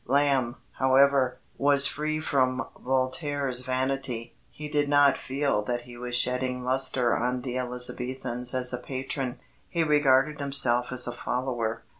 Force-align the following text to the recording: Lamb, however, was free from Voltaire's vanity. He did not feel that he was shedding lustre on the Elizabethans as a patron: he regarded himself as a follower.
Lamb, 0.07 0.55
however, 0.79 1.37
was 1.59 1.85
free 1.85 2.19
from 2.19 2.67
Voltaire's 2.83 3.59
vanity. 3.59 4.33
He 4.49 4.67
did 4.67 4.89
not 4.89 5.15
feel 5.15 5.63
that 5.65 5.83
he 5.83 5.95
was 5.95 6.15
shedding 6.15 6.63
lustre 6.63 7.15
on 7.15 7.43
the 7.43 7.59
Elizabethans 7.59 8.55
as 8.55 8.73
a 8.73 8.79
patron: 8.79 9.39
he 9.69 9.83
regarded 9.83 10.39
himself 10.39 10.87
as 10.91 11.05
a 11.05 11.11
follower. 11.11 11.83